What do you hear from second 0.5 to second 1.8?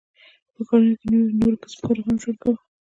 په ښارونو کې نورو